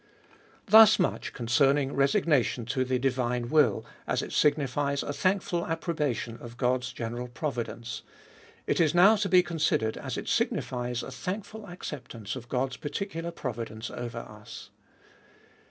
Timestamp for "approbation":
5.69-6.37